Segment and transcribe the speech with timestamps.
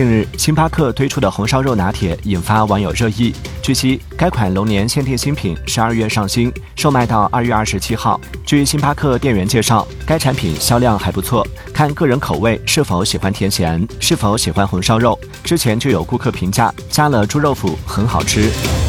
[0.00, 3.34] 近日星巴克推出的红烧肉拿铁引发网友热议。
[3.60, 8.18] 据悉该款龙年限定新品十二月上新售卖到二月二十七号。
[8.46, 15.20] 据星巴克店员介绍该产品销量还不错看个人口味是否喜欢甜咸是否喜欢红烧肉。
[15.44, 18.79] 之前就有顾客评价加了猪肉脯很好吃。